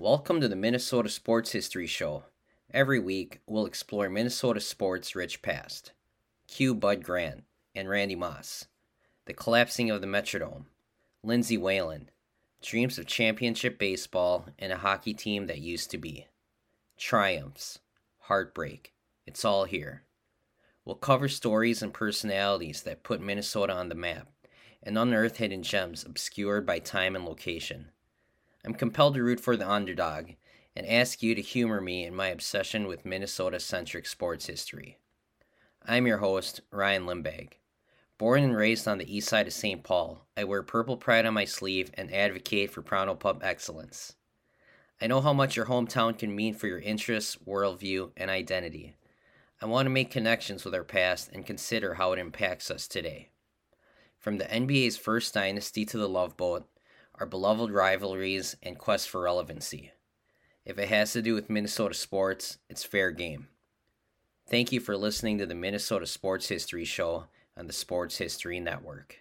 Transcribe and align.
Welcome 0.00 0.40
to 0.42 0.46
the 0.46 0.54
Minnesota 0.54 1.08
Sports 1.08 1.50
History 1.50 1.88
Show. 1.88 2.22
Every 2.72 3.00
week, 3.00 3.40
we'll 3.48 3.66
explore 3.66 4.08
Minnesota 4.08 4.60
sports' 4.60 5.16
rich 5.16 5.42
past. 5.42 5.90
Cue 6.46 6.72
Bud 6.72 7.02
Grant 7.02 7.42
and 7.74 7.88
Randy 7.88 8.14
Moss, 8.14 8.66
the 9.24 9.32
collapsing 9.32 9.90
of 9.90 10.00
the 10.00 10.06
Metrodome, 10.06 10.66
Lindsay 11.24 11.58
Whalen, 11.58 12.10
dreams 12.62 12.96
of 12.96 13.06
championship 13.06 13.76
baseball 13.76 14.46
and 14.56 14.72
a 14.72 14.76
hockey 14.76 15.14
team 15.14 15.48
that 15.48 15.58
used 15.58 15.90
to 15.90 15.98
be, 15.98 16.28
triumphs, 16.96 17.80
heartbreak. 18.18 18.94
It's 19.26 19.44
all 19.44 19.64
here. 19.64 20.04
We'll 20.84 20.94
cover 20.94 21.26
stories 21.26 21.82
and 21.82 21.92
personalities 21.92 22.82
that 22.84 23.02
put 23.02 23.20
Minnesota 23.20 23.72
on 23.72 23.88
the 23.88 23.96
map 23.96 24.28
and 24.80 24.96
unearth 24.96 25.38
hidden 25.38 25.64
gems 25.64 26.04
obscured 26.04 26.64
by 26.64 26.78
time 26.78 27.16
and 27.16 27.24
location. 27.24 27.90
I'm 28.64 28.74
compelled 28.74 29.14
to 29.14 29.22
root 29.22 29.40
for 29.40 29.56
the 29.56 29.68
underdog 29.68 30.30
and 30.74 30.86
ask 30.86 31.22
you 31.22 31.34
to 31.34 31.40
humor 31.40 31.80
me 31.80 32.04
in 32.04 32.14
my 32.14 32.28
obsession 32.28 32.86
with 32.86 33.04
Minnesota 33.04 33.60
centric 33.60 34.06
sports 34.06 34.46
history. 34.46 34.98
I'm 35.86 36.06
your 36.06 36.18
host, 36.18 36.60
Ryan 36.70 37.04
Limbag. 37.04 37.52
Born 38.18 38.42
and 38.42 38.56
raised 38.56 38.88
on 38.88 38.98
the 38.98 39.16
east 39.16 39.28
side 39.28 39.46
of 39.46 39.52
St. 39.52 39.84
Paul, 39.84 40.26
I 40.36 40.42
wear 40.42 40.62
purple 40.62 40.96
pride 40.96 41.24
on 41.24 41.34
my 41.34 41.44
sleeve 41.44 41.90
and 41.94 42.12
advocate 42.12 42.72
for 42.72 42.82
Pronto 42.82 43.14
Pup 43.14 43.40
excellence. 43.42 44.14
I 45.00 45.06
know 45.06 45.20
how 45.20 45.32
much 45.32 45.54
your 45.54 45.66
hometown 45.66 46.18
can 46.18 46.34
mean 46.34 46.54
for 46.54 46.66
your 46.66 46.80
interests, 46.80 47.36
worldview, 47.46 48.10
and 48.16 48.28
identity. 48.28 48.96
I 49.62 49.66
want 49.66 49.86
to 49.86 49.90
make 49.90 50.10
connections 50.10 50.64
with 50.64 50.74
our 50.74 50.82
past 50.82 51.30
and 51.32 51.46
consider 51.46 51.94
how 51.94 52.12
it 52.12 52.18
impacts 52.18 52.70
us 52.70 52.88
today. 52.88 53.28
From 54.18 54.38
the 54.38 54.44
NBA's 54.46 54.96
first 54.96 55.32
dynasty 55.34 55.84
to 55.84 55.98
the 55.98 56.08
Love 56.08 56.36
Boat, 56.36 56.66
our 57.18 57.26
beloved 57.26 57.70
rivalries, 57.70 58.56
and 58.62 58.78
quest 58.78 59.08
for 59.08 59.20
relevancy. 59.20 59.92
If 60.64 60.78
it 60.78 60.88
has 60.88 61.12
to 61.12 61.22
do 61.22 61.34
with 61.34 61.50
Minnesota 61.50 61.94
sports, 61.94 62.58
it's 62.68 62.84
fair 62.84 63.10
game. 63.10 63.48
Thank 64.48 64.72
you 64.72 64.80
for 64.80 64.96
listening 64.96 65.38
to 65.38 65.46
the 65.46 65.54
Minnesota 65.54 66.06
Sports 66.06 66.48
History 66.48 66.84
Show 66.84 67.24
on 67.56 67.66
the 67.66 67.72
Sports 67.72 68.18
History 68.18 68.60
Network. 68.60 69.18